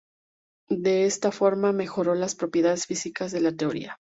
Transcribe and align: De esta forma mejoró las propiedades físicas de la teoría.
De 0.71 1.05
esta 1.05 1.31
forma 1.31 1.73
mejoró 1.73 2.15
las 2.15 2.33
propiedades 2.33 2.87
físicas 2.87 3.31
de 3.31 3.39
la 3.41 3.51
teoría. 3.55 3.99